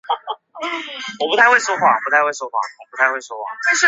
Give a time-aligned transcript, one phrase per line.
[0.01, 0.01] 这些公式也可以用拉格朗日表示法
[2.97, 3.29] 来表示。